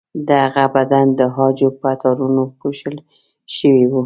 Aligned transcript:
د 0.27 0.29
هغه 0.43 0.65
بدن 0.75 1.05
د 1.17 1.21
عاجو 1.35 1.69
په 1.79 1.89
تارونو 2.01 2.43
پوښل 2.59 2.95
شوی 3.57 3.83
و. 3.91 3.93